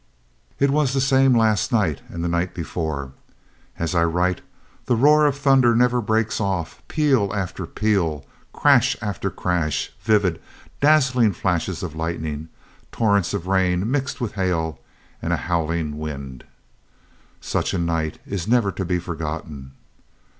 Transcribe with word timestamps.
"It 0.57 0.71
was 0.71 0.93
the 0.93 0.99
same 0.99 1.37
last 1.37 1.71
night 1.71 2.01
and 2.09 2.23
the 2.23 2.27
night 2.27 2.55
before. 2.55 3.11
As 3.77 3.93
I 3.93 4.03
write, 4.03 4.41
the 4.87 4.95
roar 4.95 5.27
of 5.27 5.37
thunder 5.37 5.75
never 5.75 5.99
once 5.99 6.07
breaks 6.07 6.41
off, 6.41 6.81
peal 6.87 7.31
after 7.35 7.67
peal, 7.67 8.25
crash 8.51 8.97
after 8.99 9.29
crash, 9.29 9.91
vivid, 10.01 10.41
dazzling 10.81 11.33
flashes 11.33 11.83
of 11.83 11.95
lightning, 11.95 12.49
torrents 12.91 13.35
of 13.35 13.45
rain 13.45 13.91
mixed 13.91 14.19
with 14.19 14.33
hail, 14.33 14.79
and 15.21 15.33
a 15.33 15.37
howling 15.45 15.99
wind. 15.99 16.45
"Such 17.39 17.71
a 17.75 17.77
night 17.77 18.17
is 18.25 18.47
never 18.47 18.71
to 18.71 18.83
be 18.83 18.97
forgotten. 18.97 19.73